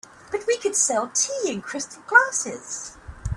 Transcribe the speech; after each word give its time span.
But 0.31 0.47
we 0.47 0.57
could 0.57 0.75
sell 0.75 1.09
tea 1.13 1.51
in 1.51 1.61
crystal 1.61 2.01
glasses. 2.07 2.97